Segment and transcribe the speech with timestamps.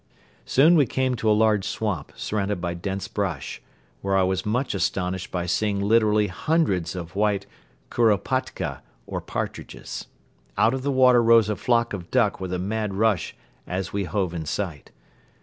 [0.47, 3.61] Soon we came to a large swamp surrounded by dense brush,
[4.01, 7.45] where I was much astonished by seeing literally hundreds of white
[7.91, 10.07] kuropatka or partridges.
[10.57, 13.35] Out of the water rose a flock of duck with a mad rush
[13.67, 14.89] as we hove in sight.